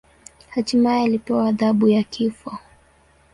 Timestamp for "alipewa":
1.05-1.47